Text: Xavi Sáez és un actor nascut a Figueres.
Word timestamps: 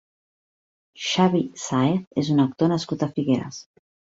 Xavi 1.09 1.43
Sáez 1.65 2.25
és 2.25 2.33
un 2.37 2.45
actor 2.49 2.73
nascut 2.75 3.07
a 3.09 3.15
Figueres. 3.19 3.63